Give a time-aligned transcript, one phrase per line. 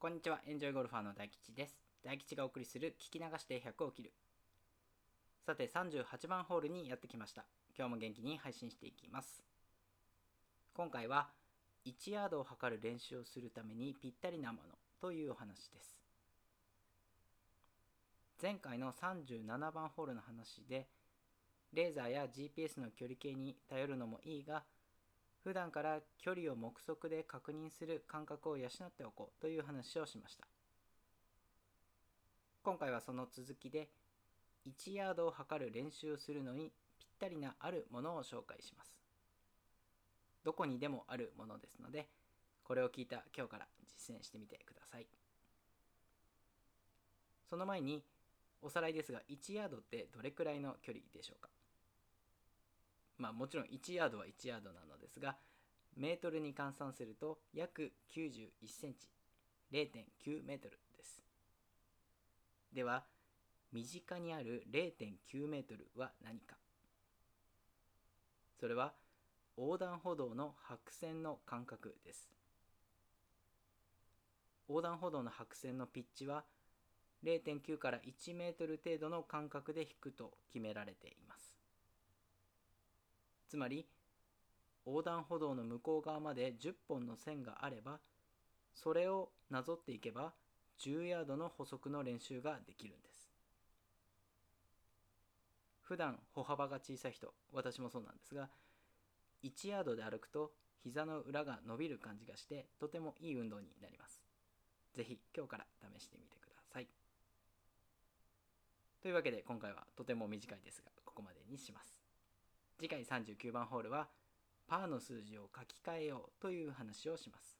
[0.00, 1.76] こんにちは、エンジョイゴルファーの大吉です。
[2.02, 4.12] 大吉がお送りする聞き流して100を切る。
[5.44, 7.44] さて、38番ホールにやってきました。
[7.76, 9.44] 今日も元気に配信していきます。
[10.72, 11.28] 今回は、
[11.84, 15.98] 1ヤードを測る練習をするためにぴったりなものというお話です。
[18.40, 20.86] 前回の37番ホールの話で、
[21.74, 24.62] レーザーや GPS の距離計に頼るのもいいが、
[25.42, 30.46] 普段から距離を目測で確認する感覚を養っておこうという話をしました。
[32.62, 33.88] 今回はその続きで
[34.68, 38.94] 1ヤードを測る練習をするのにぴったりなあるものを紹介します。
[40.44, 42.06] どこにでもあるものですので
[42.64, 45.06] これを聞いた今日から実践してみてください。
[47.48, 48.04] その前に
[48.62, 51.48] おさらいですが1ヤードってどれくらいの距離でしょうか？
[53.20, 55.36] まあもちろん1ヤードは1ヤードなのですが、
[55.96, 59.08] メートルに換算すると約91センチ、
[59.70, 61.22] 0.9メートルです。
[62.72, 63.04] では、
[63.72, 66.56] 身近にある0.9メートルは何か
[68.58, 68.92] それは
[69.56, 72.30] 横断歩道の白線の間隔です。
[74.68, 76.44] 横断歩道の白線のピッチは
[77.24, 81.59] 0.9から1メートル程度の間隔で引くと決められています。
[83.50, 83.84] つまり
[84.86, 87.98] 横断歩道の向こう側まで10本の線があれば
[88.72, 90.32] それをなぞっていけば
[90.78, 93.28] 10ヤードの歩速の練習ができるんです。
[95.82, 98.48] 普段歩幅が小さい人私もそうなんですが
[99.42, 100.52] 1ヤードで歩くと
[100.84, 104.22] 膝の裏が伸びる感じがしてとてもいい運動になります。
[104.94, 105.66] 是非今日から
[105.98, 106.86] 試してみてください。
[109.02, 111.79] というわけで今回はとても短いですがここまでにします。
[112.80, 114.08] 次回39番ホールは
[114.66, 117.58] パーの数字を書き換えようという話をします。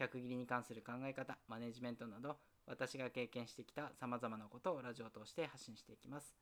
[0.00, 6.34] 100切りに関する考え方マネジメントなど私が経験してきたさまざまなことをラジオを通して発信していきます。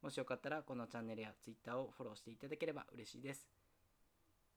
[0.00, 3.46] もしよかったらこのチャンネルや Twitter をフォローしていただければ嬉しいです。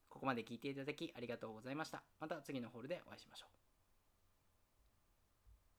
[0.08, 2.02] ここまで聞いていただきありがとうございました。
[2.18, 3.61] また次のホールでお会いしましょう。